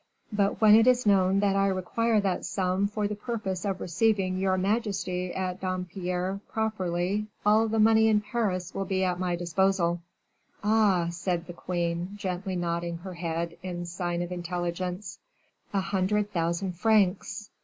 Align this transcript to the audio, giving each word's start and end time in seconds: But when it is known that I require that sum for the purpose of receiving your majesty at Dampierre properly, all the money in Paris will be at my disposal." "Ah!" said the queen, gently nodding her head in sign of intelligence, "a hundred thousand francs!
But 0.33 0.59
when 0.59 0.73
it 0.73 0.87
is 0.87 1.05
known 1.05 1.41
that 1.41 1.55
I 1.55 1.67
require 1.67 2.19
that 2.21 2.43
sum 2.43 2.87
for 2.87 3.07
the 3.07 3.13
purpose 3.13 3.65
of 3.65 3.79
receiving 3.79 4.35
your 4.35 4.57
majesty 4.57 5.31
at 5.31 5.61
Dampierre 5.61 6.39
properly, 6.49 7.27
all 7.45 7.67
the 7.67 7.77
money 7.77 8.07
in 8.07 8.19
Paris 8.21 8.73
will 8.73 8.85
be 8.85 9.03
at 9.03 9.19
my 9.19 9.35
disposal." 9.35 10.01
"Ah!" 10.63 11.09
said 11.11 11.45
the 11.45 11.53
queen, 11.53 12.13
gently 12.15 12.55
nodding 12.55 12.97
her 12.97 13.13
head 13.13 13.57
in 13.61 13.85
sign 13.85 14.23
of 14.23 14.31
intelligence, 14.31 15.19
"a 15.71 15.81
hundred 15.81 16.31
thousand 16.31 16.73
francs! 16.79 17.51